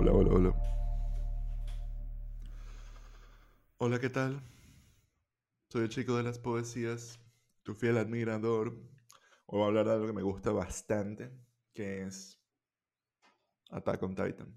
[0.00, 0.54] Hola, hola, hola.
[3.78, 4.40] Hola, ¿qué tal?
[5.70, 7.18] Soy el chico de las poesías,
[7.64, 8.68] tu fiel admirador.
[9.46, 11.32] Hoy voy a hablar de algo que me gusta bastante,
[11.74, 12.40] que es
[13.72, 14.54] Attack on Titan.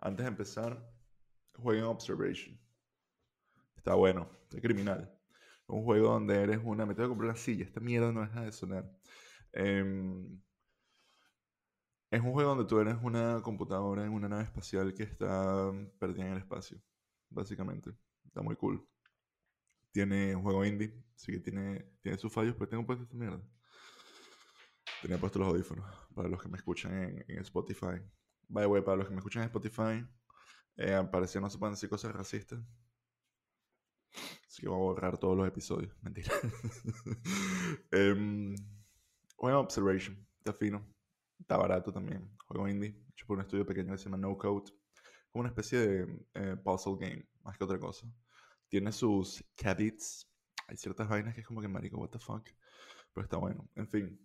[0.00, 0.88] Antes de empezar,
[1.56, 2.56] jueguen Observation.
[3.76, 5.12] Está bueno, está criminal.
[5.66, 6.86] Un juego donde eres una...
[6.86, 8.88] Me tengo que comprar una silla, esta mierda no deja de sonar.
[9.52, 10.40] Em,
[12.10, 16.26] es un juego donde tú eres una computadora en una nave espacial que está perdida
[16.26, 16.82] en el espacio,
[17.28, 17.94] básicamente.
[18.24, 18.84] Está muy cool.
[19.92, 23.40] Tiene un juego indie, así que tiene, tiene sus fallos, pero tengo puesto esta mierda.
[25.02, 28.02] Tenía puesto los audífonos para los que me escuchan en, Spotify.
[28.48, 30.04] By the way, para los que me escuchan en Spotify,
[30.76, 32.60] eh, parece que no se pueden decir cosas racistas.
[34.48, 35.94] Así que voy a borrar todos los episodios.
[36.02, 36.32] Mentira.
[37.92, 38.54] um,
[39.38, 40.26] bueno, Observation.
[40.38, 40.84] Está fino.
[41.40, 42.30] Está barato también.
[42.46, 42.94] Juego indie.
[43.10, 44.70] Hecho por un estudio pequeño que se llama No Code.
[45.30, 47.26] Como una especie de eh, puzzle game.
[47.42, 48.06] Más que otra cosa.
[48.68, 50.28] Tiene sus caveats.
[50.68, 52.46] Hay ciertas vainas que es como que marico, what the fuck.
[53.12, 53.68] Pero está bueno.
[53.74, 54.20] En fin.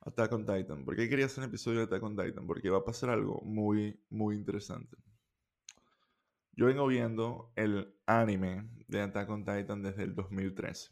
[0.00, 0.84] Attack on Titan.
[0.84, 2.46] ¿Por qué quería hacer un episodio de Attack on Titan?
[2.46, 4.96] Porque va a pasar algo muy, muy interesante.
[6.52, 10.90] Yo vengo viendo el anime de Attack on Titan desde el 2013.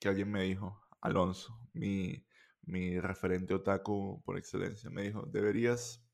[0.00, 2.23] Que alguien me dijo, Alonso, mi,
[2.66, 6.04] mi referente otaku por excelencia, me dijo, deberías,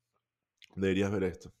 [0.75, 1.53] deberías ver esto.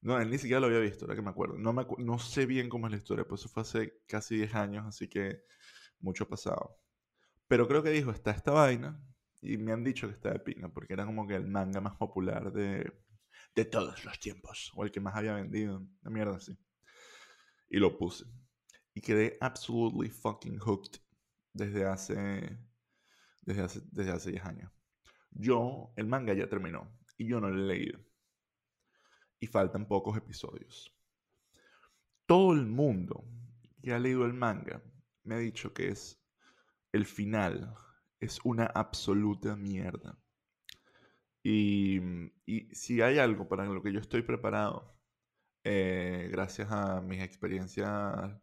[0.00, 1.58] No, él ni siquiera lo había visto, ahora que me acuerdo.
[1.58, 4.54] No, me no sé bien cómo es la historia, pues eso fue hace casi 10
[4.54, 5.42] años, así que
[6.00, 6.78] mucho pasado.
[7.48, 9.00] Pero creo que dijo, está esta vaina,
[9.42, 11.96] y me han dicho que está de pinga, porque era como que el manga más
[11.96, 12.92] popular de,
[13.54, 16.56] de todos los tiempos, o el que más había vendido, de mierda así.
[17.68, 18.24] Y lo puse.
[18.94, 21.00] Y quedé absolutely fucking hooked
[21.52, 22.58] desde hace,
[23.46, 24.72] desde hace, desde hace 10 años.
[25.30, 27.98] Yo, el manga ya terminó, y yo no lo he leído.
[29.40, 30.94] Y faltan pocos episodios.
[32.26, 33.24] Todo el mundo
[33.82, 34.82] que ha leído el manga
[35.22, 36.20] me ha dicho que es
[36.92, 37.74] el final
[38.20, 40.18] es una absoluta mierda.
[41.42, 42.00] Y,
[42.44, 44.96] y si hay algo para lo que yo estoy preparado,
[45.62, 48.40] eh, gracias a mis experiencias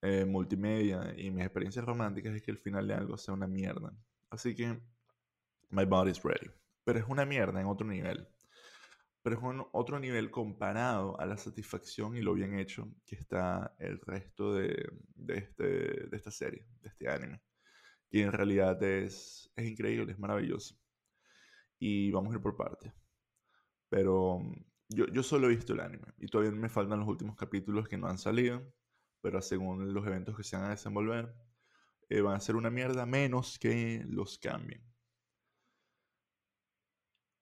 [0.00, 3.92] eh, multimedia y mis experiencias románticas, es que el final de algo sea una mierda.
[4.30, 4.80] Así que,
[5.70, 6.50] my body's ready.
[6.84, 8.28] Pero es una mierda en otro nivel.
[9.22, 13.74] Pero es un otro nivel comparado a la satisfacción y lo bien hecho que está
[13.78, 17.42] el resto de, de, este, de esta serie, de este anime.
[18.10, 20.76] Que en realidad es, es increíble, es maravilloso.
[21.78, 22.92] Y vamos a ir por partes.
[23.90, 24.40] Pero
[24.88, 27.98] yo, yo solo he visto el anime y todavía me faltan los últimos capítulos que
[27.98, 28.62] no han salido.
[29.20, 31.34] Pero según los eventos que se van a desenvolver,
[32.08, 34.82] eh, van a ser una mierda menos que los cambien.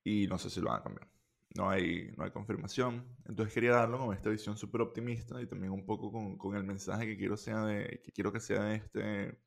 [0.05, 1.09] Y no sé si lo van a cambiar.
[1.57, 3.17] No hay, no hay confirmación.
[3.25, 6.65] Entonces quería darlo con esta visión súper optimista y también un poco con, con el
[6.65, 9.41] mensaje que quiero, sea de, que quiero que sea de este,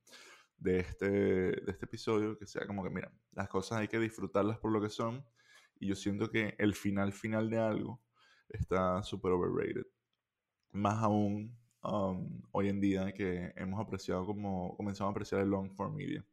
[0.57, 4.57] de, este, de este episodio, que sea como que, mira, las cosas hay que disfrutarlas
[4.57, 5.25] por lo que son.
[5.80, 8.01] Y yo siento que el final final de algo
[8.50, 9.86] está súper overrated.
[10.72, 15.72] Más aún um, hoy en día que hemos apreciado como comenzamos a apreciar el long
[15.72, 16.25] form media.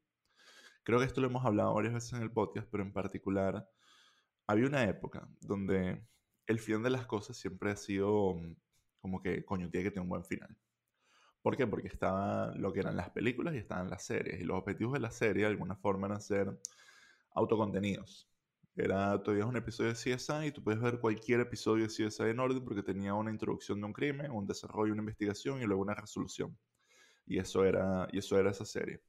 [0.83, 3.69] Creo que esto lo hemos hablado varias veces en el podcast, pero en particular
[4.47, 6.06] había una época donde
[6.47, 8.55] el final de las cosas siempre ha sido um,
[9.01, 10.56] como que, coño, tiene que tener un buen final.
[11.43, 11.67] ¿Por qué?
[11.67, 14.41] Porque estaba lo que eran las películas y estaban las series.
[14.41, 16.59] Y los objetivos de la serie, de alguna forma, eran ser
[17.33, 18.29] autocontenidos.
[18.76, 22.25] Era, tú veías un episodio de CSI y tú puedes ver cualquier episodio de CSI
[22.25, 25.82] en orden porque tenía una introducción de un crimen, un desarrollo, una investigación y luego
[25.82, 26.56] una resolución.
[27.26, 29.00] Y eso era, y eso era esa serie.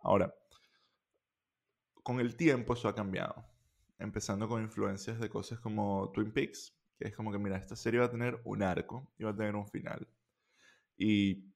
[0.00, 0.34] Ahora,
[2.02, 3.44] con el tiempo eso ha cambiado.
[3.98, 8.00] Empezando con influencias de cosas como Twin Peaks, que es como que, mira, esta serie
[8.00, 10.08] va a tener un arco y va a tener un final.
[10.96, 11.52] Y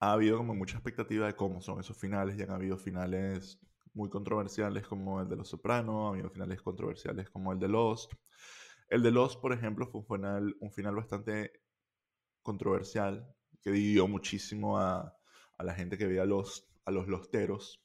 [0.00, 2.36] ha habido como mucha expectativa de cómo son esos finales.
[2.36, 3.60] Ya han habido finales
[3.98, 8.12] muy controversiales como el de Los Sopranos, ha habido finales controversiales como el de Lost.
[8.88, 11.52] El de Lost, por ejemplo, fue un final, un final bastante
[12.42, 13.26] controversial
[13.60, 15.14] que dividió muchísimo a,
[15.58, 17.82] a la gente que veía Lost, a los losteros.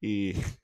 [0.00, 0.32] Y,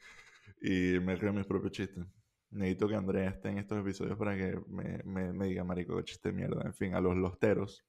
[0.63, 2.07] y me creo mis propios chistes.
[2.51, 6.05] Necesito que Andrea esté en estos episodios para que me, me, me diga, marico, que
[6.05, 6.63] chiste de mierda.
[6.65, 7.85] En fin, a los losteros.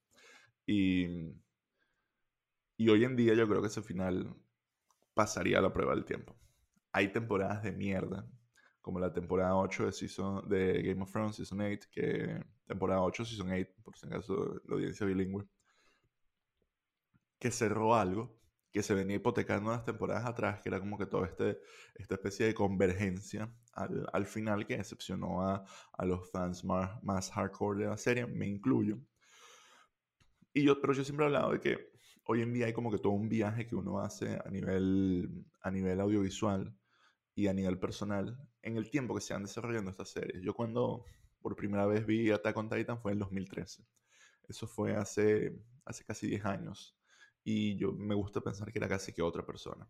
[0.65, 1.33] Y,
[2.77, 4.35] y hoy en día yo creo que ese final
[5.13, 6.35] pasaría a la prueba del tiempo.
[6.93, 8.25] Hay temporadas de mierda,
[8.81, 13.25] como la temporada 8 de, season, de Game of Thrones, Season 8, que temporada 8,
[13.25, 15.45] Season 8, por si acaso la audiencia bilingüe,
[17.39, 18.37] que cerró algo
[18.73, 21.59] que se venía hipotecando las temporadas atrás, que era como que toda este,
[21.95, 25.63] esta especie de convergencia al, al final que decepcionó a,
[25.93, 28.97] a los fans más, más, hardcore de la serie, me incluyo.
[30.53, 31.91] Y yo, pero yo siempre he hablado de que
[32.25, 35.71] hoy en día hay como que todo un viaje que uno hace a nivel, a
[35.71, 36.75] nivel audiovisual
[37.35, 40.41] y a nivel personal en el tiempo que se han desarrollando estas series.
[40.43, 41.05] Yo cuando
[41.41, 43.85] por primera vez vi Attack on Titan fue en 2013.
[44.47, 46.97] Eso fue hace, hace casi 10 años.
[47.43, 49.87] Y yo me gusta pensar que era casi que otra persona.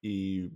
[0.00, 0.50] Y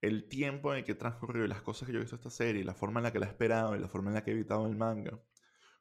[0.00, 2.64] el tiempo en el que transcurrió y las cosas que yo he visto esta serie,
[2.64, 4.34] la forma en la que la he esperado y la forma en la que he
[4.34, 5.18] evitado el manga,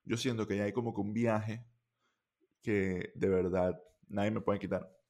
[0.05, 1.65] yo siento que ya hay como que un viaje
[2.61, 5.00] que de verdad nadie me puede quitar.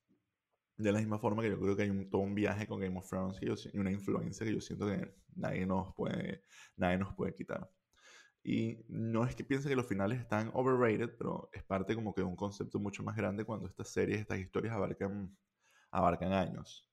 [0.82, 2.98] De la misma forma que yo creo que hay un, todo un viaje con Game
[2.98, 6.44] of Thrones y una influencia que yo siento que nadie nos puede,
[6.78, 7.70] nadie nos puede quitar.
[8.44, 12.22] Y no es que piense que los finales están overrated, pero es parte como que
[12.22, 15.38] de un concepto mucho más grande cuando estas series, estas historias abarcan,
[15.92, 16.90] abarcan años.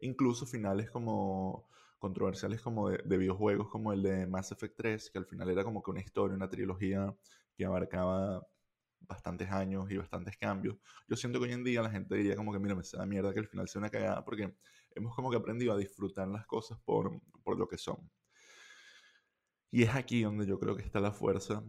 [0.00, 5.18] Incluso finales como controversiales como de, de, videojuegos como el de Mass Effect 3, que
[5.18, 7.14] al final era como que una historia, una trilogía
[7.56, 8.46] que abarcaba
[9.00, 10.76] bastantes años y bastantes cambios.
[11.08, 13.32] Yo siento que hoy en día la gente diría como que, mira, me da mierda
[13.32, 14.54] que el final sea una cagada, porque
[14.94, 18.10] hemos como que aprendido a disfrutar las cosas por, por lo que son.
[19.70, 21.62] Y es aquí donde yo creo que está la fuerza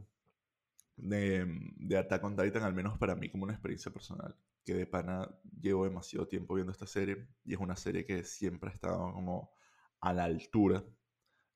[0.95, 1.45] de,
[1.77, 4.35] de Attack on Titan, al menos para mí como una experiencia personal.
[4.63, 5.27] Que de pana
[5.59, 9.51] llevo demasiado tiempo viendo esta serie y es una serie que siempre ha estado como
[9.99, 10.83] a la altura.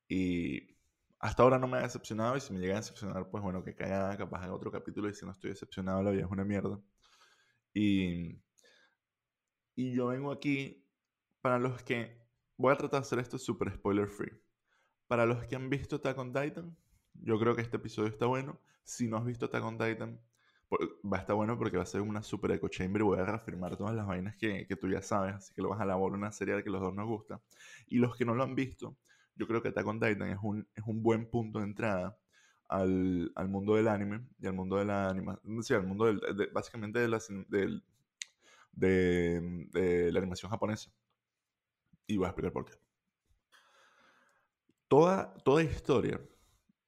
[0.07, 0.74] Y
[1.19, 3.75] hasta ahora no me ha decepcionado y si me llega a decepcionar, pues bueno, que
[3.75, 6.79] caiga capaz en otro capítulo y si no estoy decepcionado, la vida es una mierda.
[7.73, 8.41] Y,
[9.75, 10.85] y yo vengo aquí
[11.41, 12.23] para los que...
[12.57, 14.31] Voy a tratar de hacer esto súper spoiler free.
[15.07, 16.77] Para los que han visto Attack on Titan,
[17.13, 18.61] yo creo que este episodio está bueno.
[18.83, 20.21] Si no has visto Attack on Titan,
[20.71, 23.25] va a estar bueno porque va a ser una super echo chamber y voy a
[23.25, 25.35] reafirmar todas las vainas que, que tú ya sabes.
[25.35, 27.41] Así que lo vas a elaborar una serie que los dos nos gusta.
[27.87, 28.97] Y los que no lo han visto,
[29.35, 32.17] yo creo que Attack on Titan es un, es un buen punto de entrada
[32.67, 35.63] al, al, mundo del anime y al mundo de la animación.
[35.63, 36.13] Sí, al mundo
[36.53, 37.19] básicamente de la,
[38.71, 39.41] de,
[39.71, 40.91] de la animación japonesa.
[42.07, 42.73] Y voy a explicar por qué.
[44.87, 46.21] Toda, toda historia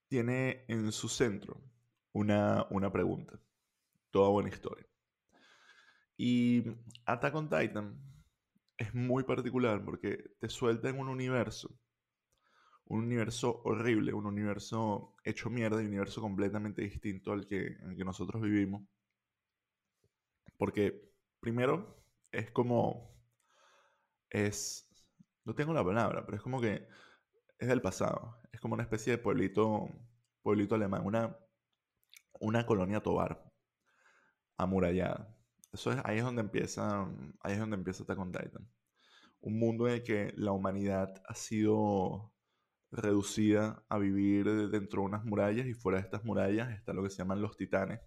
[0.08, 1.62] tiene en su centro
[2.14, 3.40] una, una pregunta.
[4.12, 4.88] Toda buena historia.
[6.16, 6.64] Y
[7.06, 8.00] Attack on Titan
[8.78, 11.76] es muy particular porque te suelta en un universo,
[12.90, 18.42] un universo horrible, un universo hecho mierda, un universo completamente distinto al que, que nosotros
[18.42, 18.84] vivimos.
[20.58, 22.02] Porque, primero,
[22.32, 23.16] es como.
[24.30, 24.90] Es.
[25.46, 26.88] No tengo la palabra, pero es como que
[27.60, 28.40] es del pasado.
[28.52, 29.90] Es como una especie de pueblito,
[30.42, 31.38] pueblito alemán, una,
[32.40, 33.44] una colonia tobar
[34.58, 35.36] amurallada.
[35.72, 37.04] Eso es, ahí es donde empieza,
[37.42, 38.70] ahí es donde empieza Attack on Titan.
[39.42, 42.34] Un mundo en el que la humanidad ha sido
[42.92, 47.10] reducida a vivir dentro de unas murallas y fuera de estas murallas está lo que
[47.10, 48.00] se llaman los titanes,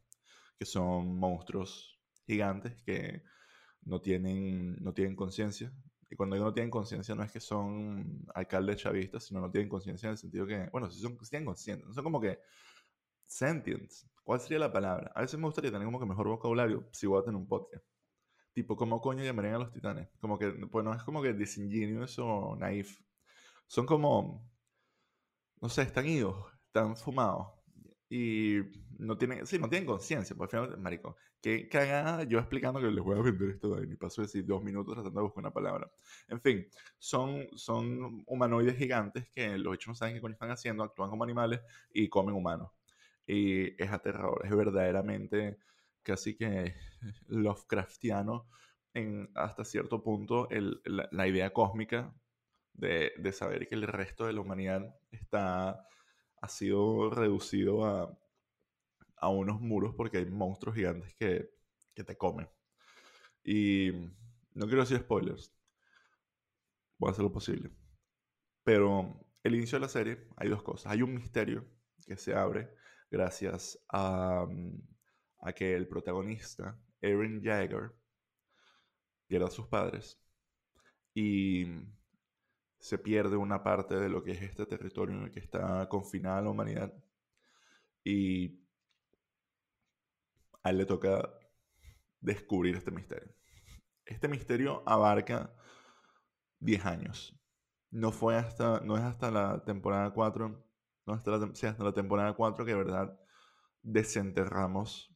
[0.59, 3.23] que son monstruos gigantes que
[3.83, 5.73] no tienen, no tienen conciencia,
[6.11, 9.69] y cuando ellos no tienen conciencia, no es que son alcaldes chavistas, sino no tienen
[9.69, 12.41] conciencia en el sentido que, bueno, si son, si tienen conciencia, no son como que
[13.27, 14.11] sentients.
[14.25, 15.13] ¿Cuál sería la palabra?
[15.15, 17.85] A veces me gustaría tener como que mejor vocabulario si voy a tener un podcast.
[18.53, 20.09] Tipo, ¿cómo coño llamarían a los titanes?
[20.21, 23.01] Como que, pues no es como que disingenuous o naif.
[23.69, 24.50] Son como,
[25.61, 26.37] no sé, están idos,
[26.67, 27.49] están fumados.
[28.09, 28.59] Y
[28.99, 33.05] no tienen, sí, no tienen conciencia, por al marico, qué cagada yo explicando que les
[33.05, 35.53] voy a vender esto de y paso de decir dos minutos tratando de buscar una
[35.53, 35.91] palabra.
[36.29, 36.67] En fin,
[36.99, 41.25] son, son humanoides gigantes que los hechos no saben qué coño están haciendo, actúan como
[41.25, 41.61] animales
[41.93, 42.73] y comen humanos.
[43.27, 45.59] Y es aterrador, es verdaderamente
[46.03, 46.75] casi que
[47.29, 48.49] Lovecraftiano
[48.95, 52.13] en hasta cierto punto el, la, idea cósmica
[52.75, 55.87] de, saber que el resto de la humanidad está
[56.43, 58.19] ha sido reducido a,
[59.17, 61.51] a unos muros porque hay monstruos gigantes que,
[61.95, 62.49] que te comen.
[63.45, 63.91] Y
[64.55, 65.55] no quiero decir spoilers.
[66.99, 67.71] Voy a hacer lo posible.
[68.65, 70.93] Pero el inicio de la serie hay dos cosas.
[70.93, 71.67] Hay un misterio
[72.07, 72.75] que se abre
[73.11, 74.47] gracias a,
[75.41, 77.93] a que el protagonista, Eren Jagger,
[79.27, 80.19] pierde a sus padres.
[81.15, 81.65] Y
[82.81, 86.41] se pierde una parte de lo que es este territorio en el que está confinada
[86.41, 86.93] la humanidad.
[88.03, 88.65] Y
[90.63, 91.31] a él le toca
[92.21, 93.33] descubrir este misterio.
[94.07, 95.55] Este misterio abarca
[96.61, 97.39] 10 años.
[97.91, 100.65] No fue hasta, no es hasta la temporada 4,
[101.07, 103.21] no hasta la, temporada 4 que de verdad
[103.83, 105.15] desenterramos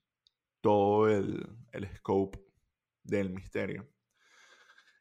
[0.61, 2.45] todo el, el scope
[3.03, 3.89] del misterio.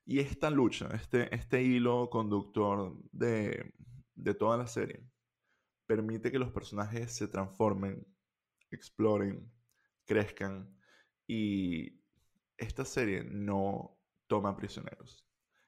[0.05, 3.73] Y esta lucha, este, este hilo conductor de,
[4.15, 5.05] de toda la serie,
[5.85, 8.05] permite que los personajes se transformen,
[8.71, 9.51] exploren,
[10.05, 10.75] crezcan
[11.27, 12.01] y
[12.57, 15.25] esta serie no toma prisioneros.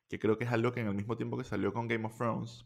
[0.09, 2.17] Que creo que es algo que en el mismo tiempo que salió con Game of
[2.17, 2.65] Thrones,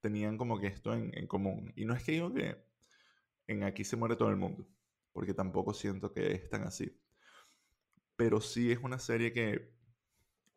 [0.00, 1.72] tenían como que esto en, común.
[1.76, 2.56] Y no es que digo que
[3.46, 4.68] en aquí se muere todo el mundo,
[5.12, 7.00] porque tampoco siento que es tan así.
[8.16, 9.72] Pero sí es una serie que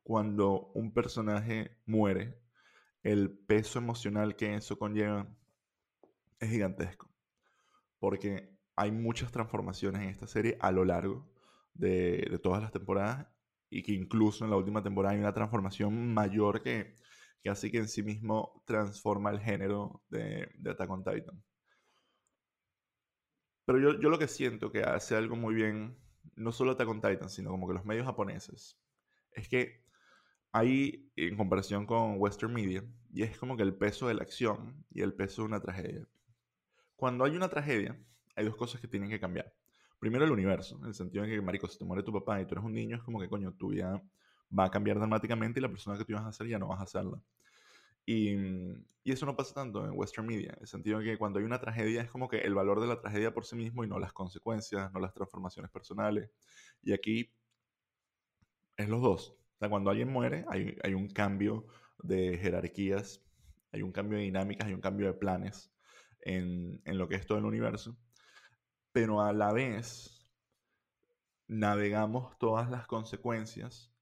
[0.05, 2.39] cuando un personaje muere,
[3.01, 5.27] el peso emocional que eso conlleva
[6.39, 7.11] es gigantesco.
[7.97, 11.27] Porque hay muchas transformaciones en esta serie a lo largo
[11.73, 13.27] de, todas las temporadas
[13.67, 16.95] y que incluso en la última temporada hay una transformación mayor que,
[17.41, 21.43] que así que en sí mismo transforma el género de, de Attack on Titan.
[23.65, 25.97] Pero yo, yo, lo que siento que hace algo muy bien,
[26.35, 28.79] no solo Attack on Titan, sino como que los medios japoneses,
[29.31, 29.84] es que
[30.55, 32.81] hay, en comparación con Western Media,
[33.11, 36.07] y es como que el peso de la acción y el peso de una tragedia.
[36.95, 37.99] Cuando hay una tragedia,
[38.37, 39.53] hay dos cosas que tienen que cambiar.
[39.99, 42.45] Primero, el universo, en el sentido de que, marico, si te muere tu papá y
[42.45, 44.01] tú eres un niño, es como que, coño, tu vida
[44.57, 46.79] va a cambiar dramáticamente y la persona que tú ibas a ser ya no vas
[46.79, 47.21] a hacerla.
[48.05, 48.29] Y,
[49.03, 51.43] y, eso no pasa tanto en Western Media, en el sentido de que cuando hay
[51.45, 53.99] una tragedia es como que el valor de la tragedia por sí mismo y no
[53.99, 56.29] las consecuencias, no las transformaciones personales.
[56.81, 57.29] Y aquí
[58.77, 59.35] es los dos.
[59.55, 61.65] O sea, cuando alguien muere hay, hay un cambio
[61.99, 63.23] de jerarquías,
[63.71, 65.71] hay un cambio de dinámicas, hay un cambio de planes
[66.21, 67.97] en, en lo que es todo el universo.
[68.91, 70.15] Pero a la vez
[71.47, 73.93] navegamos todas las consecuencias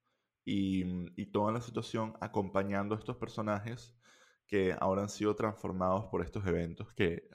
[0.45, 3.95] y, y, toda la situación acompañando a estos personajes
[4.47, 7.29] que ahora han sido transformados por estos eventos que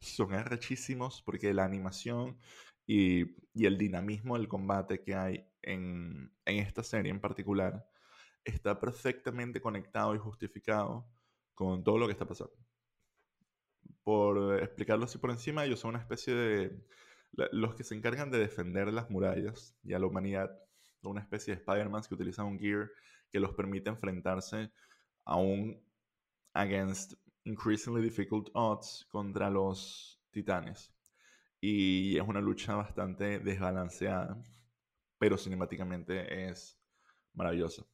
[0.00, 2.38] son arrechísimos porque la animación
[2.86, 7.88] y, y el dinamismo del combate que hay en, esta serie en particular
[8.44, 11.06] está perfectamente conectado y justificado
[11.54, 12.54] con todo lo que está pasando.
[14.02, 16.86] Por explicarlo así por encima, ellos son una especie de...
[17.50, 20.50] Los que se encargan de defender las murallas y a la humanidad
[21.08, 22.90] una especie de Spider-Man que utilizan un gear
[23.30, 24.70] que los permite enfrentarse
[25.24, 25.80] a un
[26.54, 27.14] against
[27.44, 30.92] increasingly difficult odds contra los titanes.
[31.60, 34.42] Y es una lucha bastante desbalanceada,
[35.22, 36.76] pero cinemáticamente es
[37.34, 37.86] maravillosa.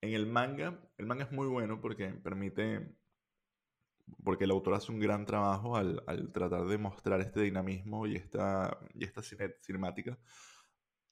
[0.00, 2.96] En el manga, el manga es muy bueno porque permite,
[4.24, 8.16] porque el autor hace un gran trabajo al, al tratar de mostrar este dinamismo y
[8.16, 9.20] esta, y esta
[9.60, 10.18] cinemática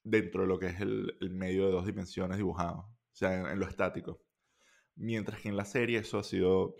[0.02, 3.60] dentro de lo que es el, el medio de dos dimensiones dibujado, o sea, en,
[3.60, 4.22] lo estático.
[4.94, 6.74] Mientras que en la serie eso ha sido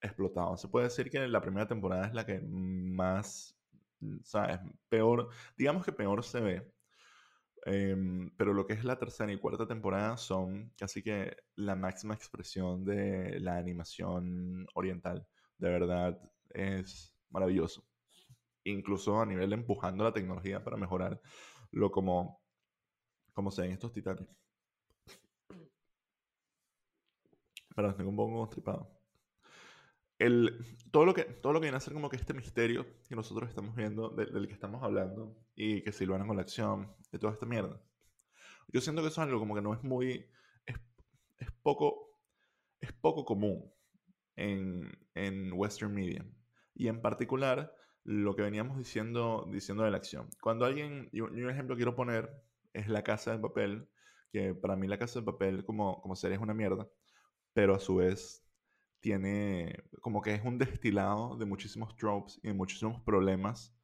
[0.00, 0.56] explotado.
[0.56, 3.54] Se puede decir que la primera temporada es la que más,
[4.22, 4.60] ¿sabes?
[4.88, 6.72] Peor, digamos que peor se ve.
[7.64, 7.96] Eh,
[8.36, 12.84] pero lo que es la tercera y cuarta temporada son casi que la máxima expresión
[12.84, 15.26] de la animación oriental.
[15.58, 16.18] De verdad,
[16.50, 17.84] es maravilloso.
[18.64, 21.20] Incluso a nivel empujando la tecnología para mejorar
[21.72, 22.42] lo como
[23.34, 24.28] como se ven estos titanes.
[27.74, 28.91] Perdón, tengo un poco constipado.
[30.22, 33.16] El, todo, lo que, todo lo que viene a ser como que este misterio que
[33.16, 36.94] nosotros estamos viendo, del, que estamos hablando, y que si lo van con la acción,
[37.10, 37.82] de toda esta mierda.
[38.68, 40.30] Yo siento que eso es algo como que no es muy.
[40.64, 40.76] Es,
[41.38, 42.20] es poco.
[42.80, 43.68] Es poco común
[44.36, 46.24] en, en Western Media.
[46.74, 47.74] Y en particular,
[48.04, 50.30] lo que veníamos diciendo, diciendo de la acción.
[50.40, 51.08] Cuando alguien.
[51.12, 52.30] Y un ejemplo quiero poner
[52.72, 53.88] es La Casa de Papel,
[54.30, 56.88] que para mí La Casa de Papel como, como serie es una mierda,
[57.52, 58.41] pero a su vez
[59.02, 63.74] tiene como que es un destilado de muchísimos tropes y de muchísimos problemas.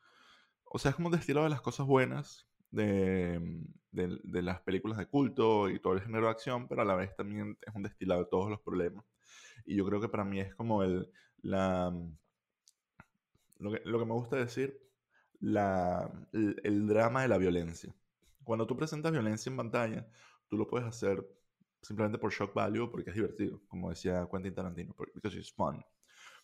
[0.65, 3.41] O sea, es como un destilado de las cosas buenas de,
[3.91, 6.95] de, de, las películas de culto y todo el género de acción, pero a la
[6.95, 9.05] vez también es un destilado de todos los problemas.
[9.67, 11.11] Y yo creo que para mí es como el,
[11.43, 11.93] la,
[13.59, 14.81] lo, que, lo que me gusta decir,
[15.41, 17.93] la, el, el drama de la violencia.
[18.45, 20.09] Cuando tú presentas violencia en pantalla,
[20.49, 21.27] tú lo puedes hacer
[21.89, 25.85] simplemente por shock value porque es divertido, como decía Quentin Tarantino, because it's fun.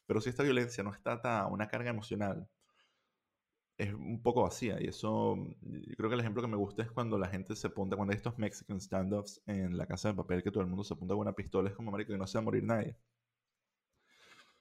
[0.06, 2.48] Pero si esta violencia no está a una carga emocional,
[3.76, 4.80] es un poco vacía.
[4.80, 7.66] Y eso, yo creo que el ejemplo que me gusta es cuando la gente se
[7.66, 10.84] apunta, cuando hay estos Mexican standoffs en la casa de papel, que todo el mundo
[10.84, 12.96] se apunta con una pistola, es como, marico, que no se va a morir nadie.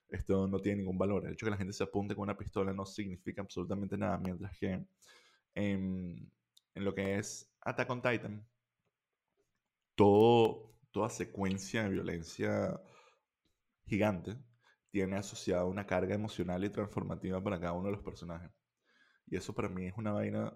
[0.09, 1.25] Esto no tiene ningún valor.
[1.25, 4.17] El hecho de que la gente se apunte con una pistola no significa absolutamente nada,
[4.17, 4.85] mientras que
[5.55, 6.31] en
[6.75, 8.45] en lo que es Attack on Titan,
[9.95, 12.79] todo, toda secuencia de violencia
[13.85, 14.37] gigante
[14.91, 18.51] tiene asociada una carga emocional y transformativa para cada uno de los personajes.
[19.25, 20.53] Y eso para mí es una vaina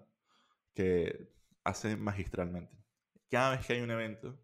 [0.74, 1.28] que
[1.64, 2.78] hace magistralmente.
[3.28, 4.40] Cada vez que hay un evento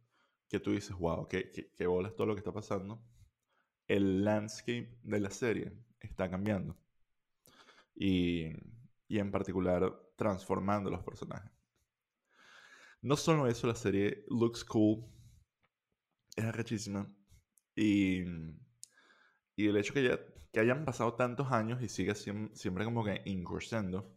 [0.48, 3.00] que tú dices, wow, qué, qué, qué bolas todo lo que está pasando,
[3.86, 6.76] el landscape de la serie está cambiando.
[7.94, 8.52] Y,
[9.06, 11.52] y en particular transformando los personajes.
[13.00, 15.04] No solo eso, la serie looks cool,
[16.36, 17.10] es arrechísima.
[17.76, 18.24] Y,
[19.56, 20.20] y el hecho que, ya,
[20.52, 24.16] que hayan pasado tantos años y siga siempre, como que incursiendo,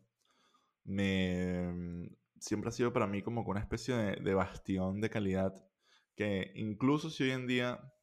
[0.83, 2.09] me,
[2.39, 5.53] siempre ha sido para mí como una especie de, de bastión de calidad
[6.15, 7.93] que incluso si hoy en día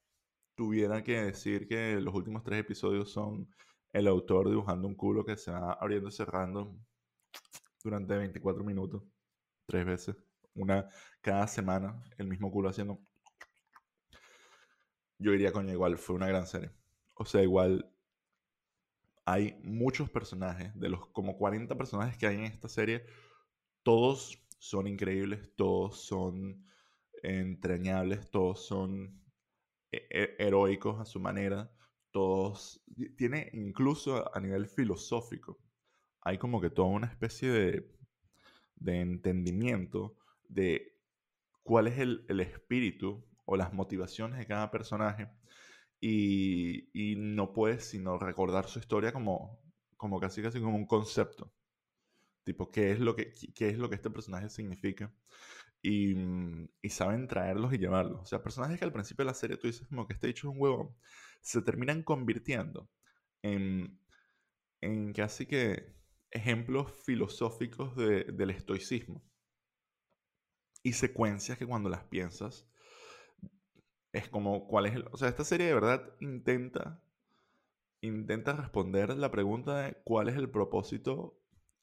[0.54, 3.48] tuviera que decir que los últimos tres episodios son
[3.92, 6.76] el autor dibujando un culo que se va abriendo y cerrando
[7.82, 9.02] durante 24 minutos,
[9.66, 10.16] tres veces,
[10.54, 10.88] una
[11.20, 13.00] cada semana, el mismo culo haciendo.
[15.18, 16.70] Yo diría, coño, igual fue una gran serie.
[17.14, 17.90] O sea, igual
[19.24, 23.06] hay muchos personajes, de los como 40 personajes que hay en esta serie,
[23.82, 26.66] todos son increíbles, todos son
[27.22, 29.22] entrañables, todos son
[29.92, 31.70] eh, heroicos a su manera,
[32.10, 32.84] todos,
[33.16, 35.58] tiene incluso a nivel filosófico,
[36.20, 37.94] hay como que toda una especie de,
[38.76, 40.16] de entendimiento
[40.48, 40.98] de
[41.62, 45.28] cuál es el, el, espíritu o las motivaciones de cada personaje
[46.00, 49.60] y, y, no puedes sino recordar su historia como,
[49.96, 51.52] como casi casi como un concepto.
[52.44, 55.12] Tipo, ¿qué es lo que, qué es lo que este personaje significa?
[55.84, 58.22] y, mm, y, saben traerlos y llevarlos.
[58.22, 60.48] O sea, personajes que al principio de la serie tú dices como que este dicho
[60.48, 60.96] es un huevo,
[61.42, 62.88] se terminan convirtiendo
[63.42, 64.00] en,
[64.80, 65.94] en casi que
[66.30, 69.22] ejemplos filosóficos de, del estoicismo.
[70.82, 72.66] Y secuencias que cuando las piensas
[74.14, 75.04] es como cuál es el...
[75.12, 77.02] O sea, esta serie de verdad intenta
[78.00, 81.40] intenta responder la pregunta de cuál es el propósito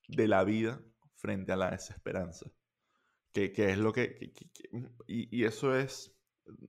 [0.07, 0.81] de la vida
[1.15, 2.51] frente a la desesperanza.
[3.33, 4.33] Que, es lo que...
[5.07, 6.15] y, eso es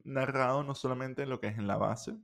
[0.04, 2.16] narrado no solamente en lo que es en la base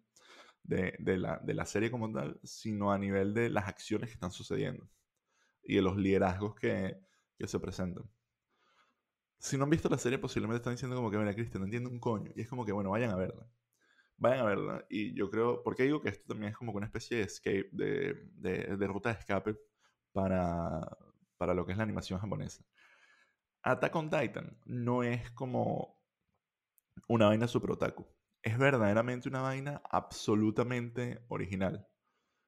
[0.63, 4.31] de, la, de, la, serie como tal, sino a nivel de las acciones que están
[4.31, 4.89] sucediendo
[5.63, 6.99] y de los liderazgos que,
[7.37, 8.05] que se presentan.
[9.39, 11.91] Si no han visto la serie, posiblemente están diciendo como que, mira, Cristian, no entiendo
[11.91, 12.33] un coño.
[12.35, 13.47] Y es como que, bueno, vayan a verla.
[14.17, 14.87] Vayan a verla.
[14.91, 18.15] Y yo creo, porque digo que esto también es como una especie de escape, de,
[18.35, 19.57] de, de ruta de escape
[20.13, 20.81] para,
[21.37, 22.65] para lo que es la animación japonesa.
[23.63, 26.01] Attack on Titan no es como
[27.09, 28.07] una vaina super otaku.
[28.43, 31.87] Es verdaderamente una vaina absolutamente original.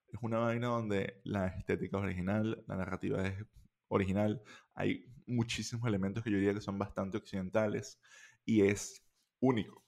[0.09, 3.46] Es una vaina donde la estética es original, la narrativa es
[3.90, 4.42] original.
[4.74, 8.00] Hay muchísimos elementos que yo diría que son bastante occidentales
[8.44, 9.05] y es
[9.40, 9.85] único.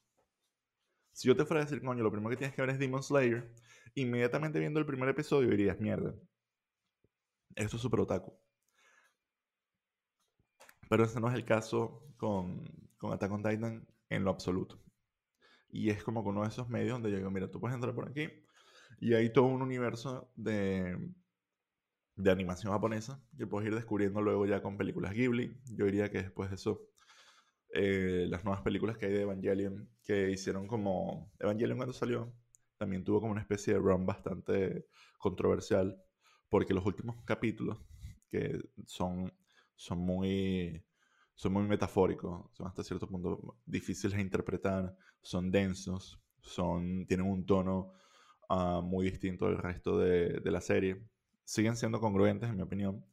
[1.13, 3.03] Si yo te fuera a decir, coño, lo primero que tienes que ver es Demon
[3.03, 3.53] Slayer,
[3.95, 6.15] inmediatamente viendo el primer episodio dirías, mierda,
[7.55, 8.33] esto es super otaku.
[10.89, 12.65] Pero ese no es el caso con,
[12.99, 14.81] con Attack on Titan en lo absoluto.
[15.71, 17.95] Y es como con uno de esos medios donde yo digo, mira, tú puedes entrar
[17.95, 18.29] por aquí
[19.01, 20.97] y hay todo un universo de,
[22.17, 25.57] de animación japonesa que puedes ir descubriendo luego ya con películas Ghibli.
[25.77, 26.83] Yo diría que después de eso,
[27.75, 31.33] eh, las nuevas películas que hay de Evangelion, que hicieron como...
[31.41, 32.33] Evangelion cuando salió,
[32.77, 34.87] también tuvo como una especie de run bastante
[35.19, 36.03] controversial,
[36.49, 37.79] porque los últimos capítulos,
[38.29, 39.33] que son
[39.83, 40.85] son muy,
[41.35, 47.45] son muy metafóricos, son hasta cierto punto difíciles de interpretar, son densos, son, tienen un
[47.45, 47.93] tono
[48.49, 51.05] ah, muy distinto del resto de, de, la serie.
[51.45, 53.05] Siguen siendo congruentes, en mi opinión,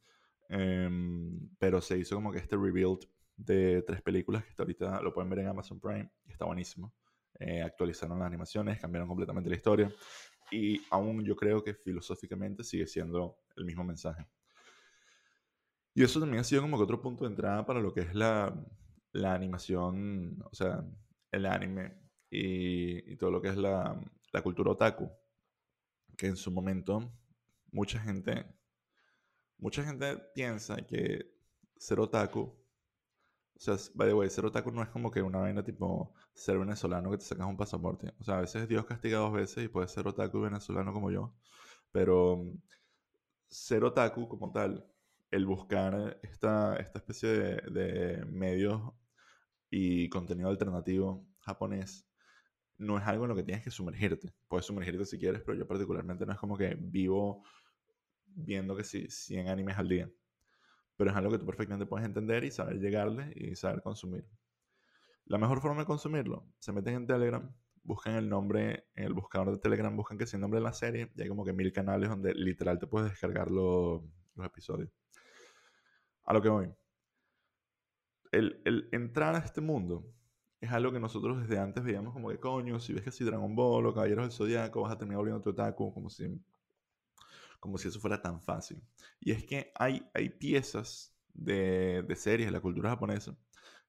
[0.48, 5.12] em, pero se hizo como que este rebuild de tres películas que hasta ahorita lo
[5.12, 6.92] pueden ver en Amazon Prime y está buenísimo.
[7.38, 9.92] Eh, actualizaron las animaciones, cambiaron completamente la historia
[10.50, 14.26] y aún yo creo que filosóficamente sigue siendo el mismo mensaje.
[15.94, 18.14] Y eso también ha sido como que otro punto de entrada para lo que es
[18.14, 18.54] la,
[19.12, 20.84] la animación, o sea,
[21.30, 21.94] el anime
[22.30, 23.98] y, y todo lo que es la,
[24.32, 25.10] la, cultura otaku.
[26.16, 27.12] Que en su momento
[27.72, 28.46] mucha gente,
[29.58, 31.34] mucha gente piensa que
[31.76, 35.62] ser otaku, o sea, by the way, ser otaku no es como que una vaina
[35.62, 38.12] tipo ser venezolano que te sacas un pasaporte.
[38.18, 41.10] O sea, a veces Dios castiga dos veces y puedes ser otaku y venezolano como
[41.10, 41.34] yo.
[41.92, 42.42] Pero
[43.48, 44.86] ser otaku como tal
[45.30, 48.80] el buscar esta, esta especie de, medios
[49.70, 52.06] y contenido alternativo japonés
[52.78, 54.32] no es algo en lo que tienes que sumergirte.
[54.48, 57.44] Puedes sumergirte si quieres, pero yo particularmente no es como que vivo
[58.34, 60.10] viendo que si 100 animes al día.
[60.96, 64.26] Pero es algo que tú perfectamente puedes entender y saber llegarle y saber consumir.
[65.26, 69.52] La mejor forma de consumirlo, se meten en Telegram, buscan el nombre en el buscador
[69.52, 71.72] de Telegram, buscan que sea el nombre de la serie y hay como que mil
[71.72, 74.02] canales donde literal te puedes descargar los
[74.44, 74.90] episodios
[76.24, 76.72] a lo que voy.
[78.32, 80.06] El, el, entrar a este mundo
[80.60, 83.56] es algo que nosotros desde antes veíamos como que coño, si ves que si Dragon
[83.56, 86.28] Ball o Caballeros del Zodiaco vas a terminar volviendo tu otaku, como si,
[87.60, 88.82] como si eso fuera tan fácil.
[89.20, 93.36] Y es que hay, hay piezas de, de series de la cultura japonesa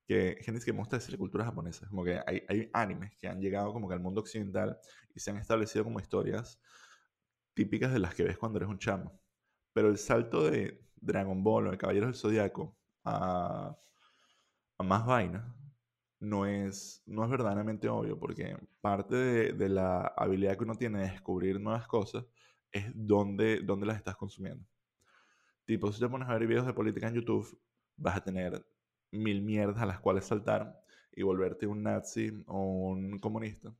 [0.06, 3.40] que gente que gusta decir la cultura japonesa, como que hay, hay animes que han
[3.40, 4.78] llegado como que al mundo occidental
[5.16, 6.60] y se han establecido como historias
[7.54, 9.20] típicas de las que ves cuando eres un chamo.
[9.74, 13.76] Pero el salto de Dragon Ball o de Caballeros del Zodiaco a,
[14.78, 15.46] a más vainas
[16.20, 19.16] no es, no es verdaderamente obvio, porque parte
[19.54, 22.26] de, la habilidad que uno tiene de descubrir nuevas cosas
[22.72, 24.66] es dónde, dónde las estás consumiendo.
[25.66, 27.60] Tipo, si te pones a ver videos de política en YouTube,
[27.98, 28.66] vas a tener
[29.12, 30.82] mil mierdas a las cuales saltar
[31.14, 33.74] y volverte un nazi o un comunista.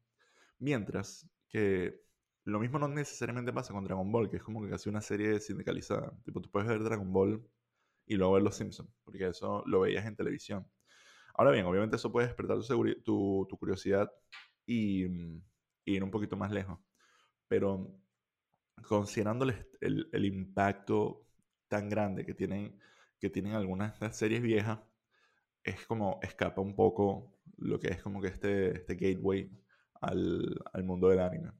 [0.60, 2.02] Mientras que
[2.44, 5.40] lo mismo no necesariamente pasa con Dragon Ball, que es como que casi una serie
[5.40, 6.14] sindicalizada.
[6.24, 7.46] Tipo, tú puedes ver Dragon Ball
[8.06, 10.68] y luego ver Los Simpsons, porque eso lo veías en televisión.
[11.34, 12.58] Ahora bien, obviamente eso puede despertar
[13.04, 14.12] tu, curiosidad
[14.66, 15.06] y,
[15.86, 16.80] ir un poquito más lejos.
[17.48, 18.01] Pero
[18.88, 19.46] considerando
[19.82, 21.26] el, impacto
[21.68, 22.80] tan grande que tienen,
[23.20, 24.80] que tienen algunas de las series viejas,
[25.64, 29.50] es como escapa un poco lo que es como que este, este gateway
[30.02, 31.52] al, al mundo del anime.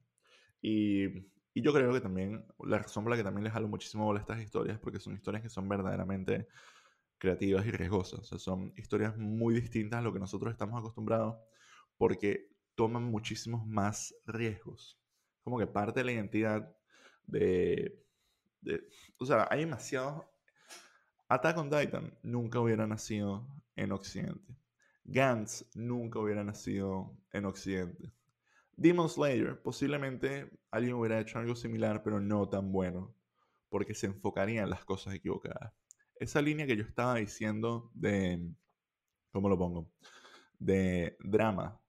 [0.60, 1.06] Y,
[1.54, 4.20] y, yo creo que también, la razón por la que también les jalo muchísimo bola
[4.20, 6.48] estas historias, porque son historias que son verdaderamente
[7.18, 8.20] creativas y riesgosas.
[8.20, 11.36] O sea, son historias muy distintas a lo que nosotros estamos acostumbrados,
[11.96, 14.98] porque toman muchísimos más riesgos.
[15.42, 16.76] Como que parte de la identidad
[17.32, 18.04] de...
[19.18, 20.24] o sea, hay demasiados...
[21.28, 24.54] Attack on Titan nunca hubiera nacido en Occidente.
[25.04, 28.12] Gantz nunca hubiera nacido en Occidente.
[28.76, 33.14] Demon Slayer, posiblemente alguien hubiera hecho algo similar, pero no tan bueno,
[33.70, 35.72] porque se enfocaría en las cosas equivocadas
[36.22, 38.54] esa línea que yo estaba diciendo de,
[39.32, 39.90] ¿cómo lo pongo?
[40.58, 41.80] De drama,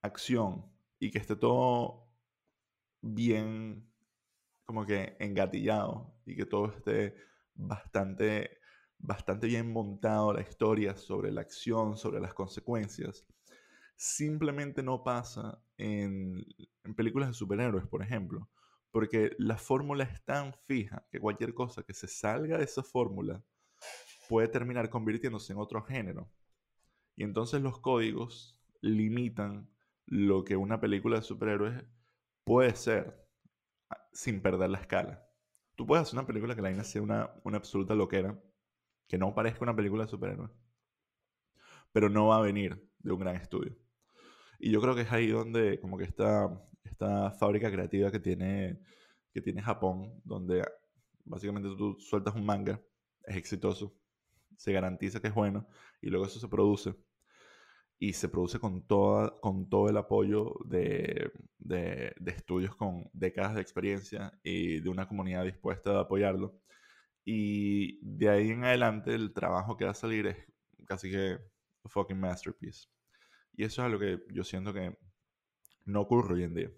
[0.00, 2.08] acción y que esté todo
[3.02, 3.91] bien
[4.64, 7.14] como que engatillado y que todo esté
[7.54, 8.58] bastante,
[8.98, 13.26] bastante bien montado la historia sobre la acción, sobre las consecuencias.
[13.96, 16.44] Simplemente no pasa en,
[16.84, 18.48] en películas de superhéroes, por ejemplo
[18.92, 23.42] porque la fórmula es tan fija que cualquier cosa que se salga de esa fórmula
[24.28, 26.30] puede terminar convirtiéndose en otro género.
[27.16, 29.68] Y entonces los códigos limitan
[30.06, 31.84] lo que una película de superhéroes
[32.44, 33.21] puede ser
[34.12, 35.26] sin perder la escala.
[35.76, 38.38] Tú puedes hacer una película que la vaina sea una, una absoluta loquera,
[39.08, 40.50] que no parezca una película de superhéroes,
[41.92, 43.76] pero no va a venir de un gran estudio.
[44.58, 46.48] Y yo creo que es ahí donde como que esta,
[46.84, 48.80] esta fábrica creativa que tiene,
[49.32, 50.64] que tiene Japón, donde
[51.24, 52.80] básicamente tú sueltas un manga,
[53.24, 53.94] es exitoso,
[54.56, 55.66] se garantiza que es bueno,
[56.00, 56.94] y luego eso se produce.
[58.02, 63.54] Y se produce con, toda, con todo el apoyo de, de, de estudios con décadas
[63.54, 66.58] de experiencia y de una comunidad dispuesta a apoyarlo.
[67.24, 70.36] Y de ahí en adelante el trabajo que va a salir es
[70.84, 71.38] casi que
[71.84, 72.88] fucking masterpiece.
[73.54, 74.98] Y eso es algo que yo siento que
[75.84, 76.70] no ocurre hoy en día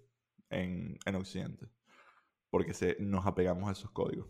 [0.51, 1.69] en, en Occidente,
[2.51, 4.29] porque se, nos apegamos a esos códigos.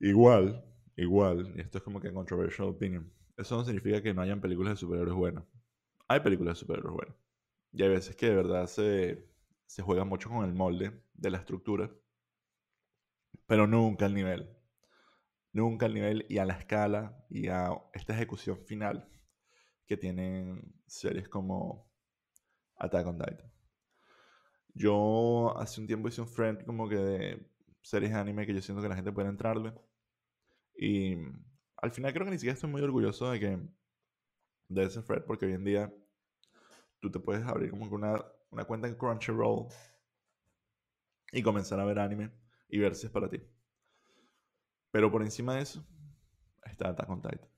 [0.00, 0.64] Igual,
[0.96, 4.74] igual, y esto es como que controversial opinion, eso no significa que no hayan películas
[4.74, 5.44] de superhéroes buenas.
[6.08, 7.16] Hay películas de superhéroes buenas.
[7.72, 9.28] Y hay veces que de verdad se,
[9.66, 11.90] se juega mucho con el molde de la estructura,
[13.46, 14.56] pero nunca al nivel
[15.56, 19.08] nunca al nivel y a la escala y a esta ejecución final
[19.86, 21.90] que tienen series como
[22.76, 23.52] Attack on Titan.
[24.74, 28.60] Yo hace un tiempo hice un friend como que de series de anime que yo
[28.60, 29.72] siento que la gente puede entrarle.
[30.78, 31.16] Y
[31.78, 33.58] al final creo que ni siquiera estoy muy orgulloso de que
[34.68, 35.92] de ese friend porque hoy en día
[37.00, 39.68] tú te puedes abrir como que una, una cuenta en Crunchyroll
[41.32, 42.30] y comenzar a ver anime
[42.68, 43.42] y ver si es para ti.
[44.90, 45.84] Pero por encima de eso
[46.64, 47.48] está Attack on Titan.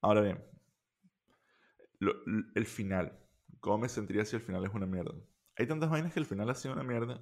[0.00, 0.44] Ahora bien,
[2.54, 3.18] el final.
[3.60, 5.14] ¿Cómo me sentiría si el final es una mierda?
[5.56, 7.20] Hay tantas vainas que el final ha sido una mierda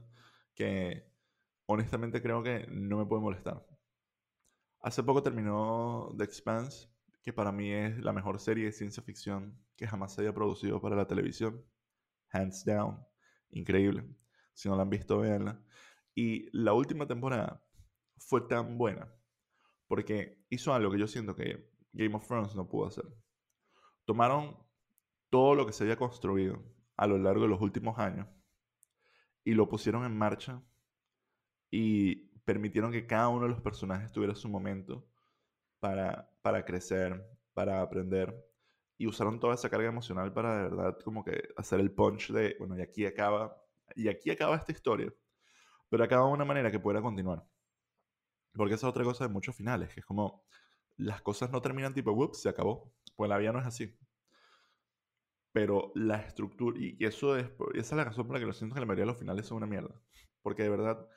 [0.55, 1.11] que
[1.66, 3.64] honestamente creo que no me puede molestar.
[4.87, 6.88] Hace poco terminó The Expanse,
[7.20, 10.81] que para mí es la mejor serie de ciencia ficción que jamás se haya producido
[10.81, 11.61] para la televisión.
[12.31, 13.05] Hands down.
[13.51, 14.09] Increíble.
[14.53, 15.61] Si no la han visto, véanla.
[16.14, 17.66] Y la última temporada
[18.16, 19.12] fue tan buena
[19.88, 23.07] porque hizo algo que yo siento que Game of Thrones no pudo hacer.
[24.05, 24.57] Tomaron
[25.31, 26.62] todo lo que se había construido
[26.96, 28.29] a lo largo de los últimos años
[29.42, 30.62] y lo pusieron en marcha
[31.72, 35.04] y permitieron que cada uno de los personajes tuviera su momento
[35.80, 38.35] para, para crecer, para aprender.
[38.96, 42.56] Y usaron toda esa carga emocional para de verdad como que hacer el punch de,
[42.59, 43.61] bueno, y aquí acaba,
[43.94, 45.12] y aquí acaba esta historia.
[45.90, 47.44] Pero acaba de una manera que pueda continuar.
[48.54, 50.44] Porque esa es otra cosa de muchos finales, que es como
[50.96, 52.94] las cosas no terminan tipo, ups, se acabó.
[53.16, 53.98] Pues la vida no es así.
[55.52, 58.74] Pero la estructura, y eso es, esa es la razón por la que lo siento
[58.74, 60.00] que la mayoría de los finales son una mierda.
[60.42, 61.09] Porque de verdad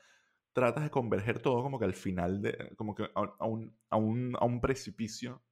[0.53, 4.35] tratas de converger todo como que al final, de, como que a, un, a, un,
[4.39, 5.43] a un precipicio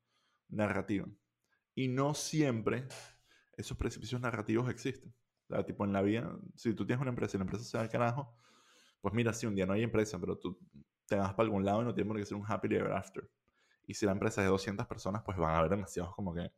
[0.50, 1.08] narrativo.
[1.76, 2.88] Y no siempre
[3.54, 5.14] esos precipicios narrativos existen.
[5.50, 7.78] O sea, tipo en la vida, si tú tienes una empresa y la empresa se
[7.78, 8.36] va al carajo,
[9.02, 10.60] pues mira, si un día no hay empresa, pero tú
[11.06, 13.30] te vas para algún lado y no tiene por qué ser un happy ever after.
[13.86, 16.52] Y si la empresa es de 200 personas, pues van a haber demasiados como que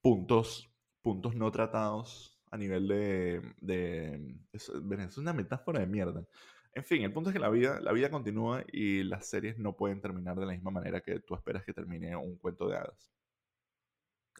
[0.00, 0.68] puntos,
[1.00, 3.54] puntos no tratados a nivel de...
[3.60, 6.26] de es, es una metáfora de mierda.
[6.74, 9.76] En fin, el punto es que la vida, la vida continúa y las series no
[9.76, 13.10] pueden terminar de la misma manera que tú esperas que termine un cuento de hadas.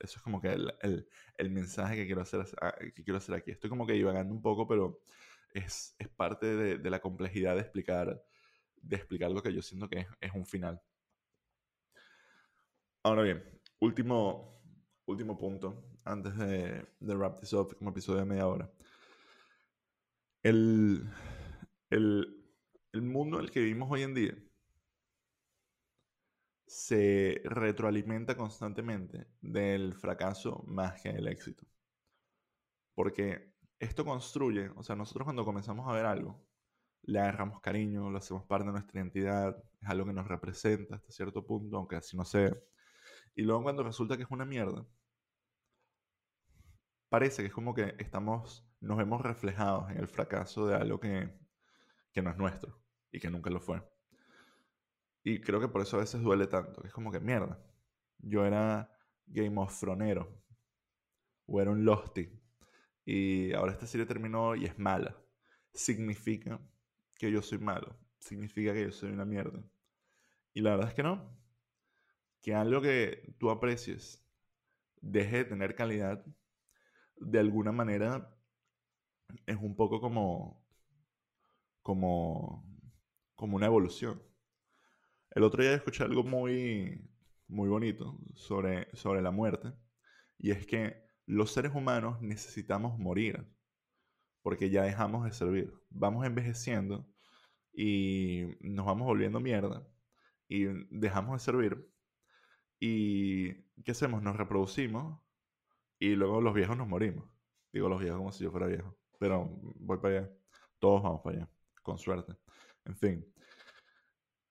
[0.00, 3.50] Eso es como que el, el, mensaje que quiero, hacer, ah, que quiero hacer aquí.
[3.50, 5.00] Estoy como que divagando un poco, pero
[5.52, 6.46] es, es parte
[6.78, 8.22] de, la complejidad de explicar,
[8.76, 10.80] de explicar lo que yo siento que es, es un final.
[13.02, 13.42] Ahora bien,
[13.80, 14.60] último,
[15.06, 18.70] último punto antes de, de wrap this up como episodio de media hora.
[20.42, 21.10] El,
[21.90, 22.44] el,
[22.92, 24.34] el mundo en el que vivimos hoy en día
[26.66, 31.66] se retroalimenta constantemente del fracaso más que del éxito.
[32.94, 36.44] Porque esto construye, o sea, nosotros cuando comenzamos a ver algo,
[37.02, 41.10] le agarramos cariño, lo hacemos parte de nuestra identidad, es algo que nos representa hasta
[41.12, 42.54] cierto punto, aunque así no sea.
[43.34, 44.86] Y luego cuando resulta que es una mierda,
[47.08, 51.30] parece que es como que estamos, nos vemos reflejados en el fracaso de algo que,
[52.18, 52.76] que no es nuestro
[53.12, 53.80] y que nunca lo fue.
[55.22, 57.62] Y creo que por eso a veces duele tanto, que es como que mierda.
[58.18, 58.90] Yo era
[59.26, 60.42] Game of Thronero
[61.46, 62.28] o era un Losty
[63.04, 65.16] y ahora esta serie terminó y es mala.
[65.72, 66.60] Significa
[67.14, 69.62] que yo soy malo, significa que yo soy una mierda.
[70.54, 71.38] Y la verdad es que no.
[72.42, 74.26] Que algo que tú aprecies
[75.00, 76.24] deje de tener calidad,
[77.16, 78.36] de alguna manera
[79.46, 80.67] es un poco como
[81.82, 82.64] como,
[83.34, 84.22] como una evolución.
[85.30, 87.08] El otro día escuché algo muy,
[87.48, 89.72] muy bonito sobre, sobre la muerte,
[90.38, 93.46] y es que los seres humanos necesitamos morir,
[94.42, 95.72] porque ya dejamos de servir.
[95.90, 97.06] Vamos envejeciendo
[97.72, 99.86] y nos vamos volviendo mierda,
[100.48, 101.88] y dejamos de servir.
[102.80, 104.22] ¿Y qué hacemos?
[104.22, 105.20] Nos reproducimos
[105.98, 107.28] y luego los viejos nos morimos.
[107.72, 110.32] Digo los viejos como si yo fuera viejo, pero voy para allá.
[110.78, 111.57] Todos vamos para allá
[111.88, 112.34] con suerte.
[112.84, 113.34] En fin.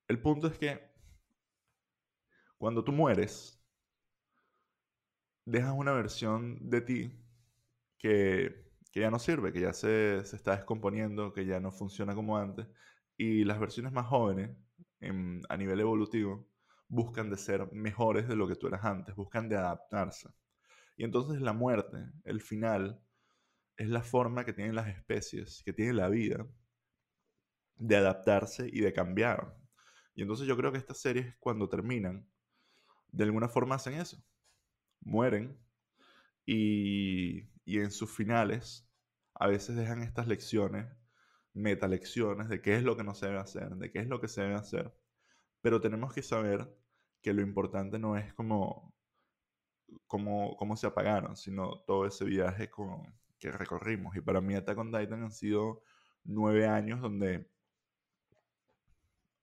[0.07, 0.81] El punto es que
[2.57, 3.63] cuando tú mueres,
[5.45, 7.13] dejas una versión de ti
[7.99, 12.15] que, que ya no sirve, que ya se, se, está descomponiendo, que ya no funciona
[12.15, 12.67] como antes.
[13.17, 14.57] Y las versiones más jóvenes,
[14.99, 16.49] en, a nivel evolutivo,
[16.87, 20.29] buscan de ser mejores de lo que tú eras antes, buscan de adaptarse.
[20.95, 22.99] Y entonces la muerte, el final,
[23.77, 26.47] es la forma que tienen las especies, que tiene la vida,
[27.77, 29.55] de adaptarse y de cambiar.
[30.15, 32.27] Y entonces yo creo que estas series cuando terminan,
[33.11, 34.23] de alguna forma hacen eso.
[35.01, 35.57] Mueren
[36.45, 38.89] y, y en sus finales
[39.35, 40.87] a veces dejan estas lecciones,
[41.53, 44.27] metalecciones de qué es lo que no se debe hacer, de qué es lo que
[44.27, 44.93] se debe hacer.
[45.61, 46.75] Pero tenemos que saber
[47.21, 48.93] que lo importante no es como
[50.07, 52.69] cómo, se apagaron, sino todo ese viaje
[53.39, 54.15] que recorrimos.
[54.15, 55.81] Y para mí Attack on Titan han sido
[56.23, 57.49] nueve años donde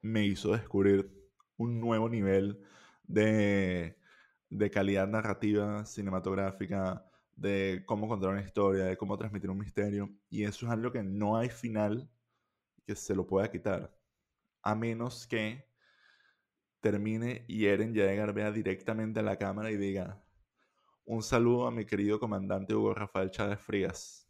[0.05, 1.11] me hizo descubrir
[1.57, 2.63] un nuevo nivel
[3.05, 3.99] de,
[4.51, 10.11] de calidad narrativa, cinematográfica, de cómo contar una historia, de cómo transmitir un misterio.
[10.29, 12.11] Y eso es algo que no hay final
[12.87, 13.97] que se lo pueda quitar.
[14.63, 15.71] A menos que
[16.81, 20.23] termine y Eren Jaeger vea directamente a la cámara y diga,
[21.07, 24.29] un saludo a mi querido comandante Hugo Rafael Chávez Frías.